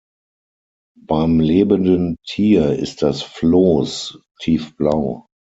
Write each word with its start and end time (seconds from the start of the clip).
Beim 0.99 1.39
lebenden 1.39 2.17
Tier 2.25 2.71
ist 2.75 3.03
das 3.03 3.21
Floß 3.21 4.17
tiefblau. 4.39 5.27